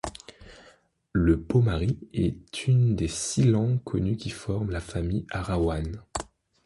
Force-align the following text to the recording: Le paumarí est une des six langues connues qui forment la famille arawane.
Le 1.13 1.39
paumarí 1.39 1.99
est 2.11 2.65
une 2.65 2.95
des 2.95 3.07
six 3.07 3.43
langues 3.43 3.83
connues 3.83 4.17
qui 4.17 4.31
forment 4.31 4.71
la 4.71 4.81
famille 4.81 5.27
arawane. 5.29 6.01